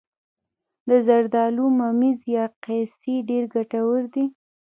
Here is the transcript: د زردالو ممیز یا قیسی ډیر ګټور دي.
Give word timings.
د 0.87 0.89
زردالو 1.07 1.65
ممیز 1.79 2.21
یا 2.35 2.45
قیسی 2.65 3.15
ډیر 3.29 3.43
ګټور 3.53 4.01
دي. 4.13 4.25